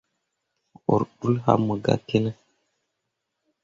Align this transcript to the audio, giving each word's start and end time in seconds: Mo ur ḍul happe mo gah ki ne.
Mo 0.73 0.79
ur 0.93 1.01
ḍul 1.17 1.35
happe 1.43 1.61
mo 1.67 1.75
gah 1.83 1.99
ki 2.07 2.17
ne. 2.23 2.31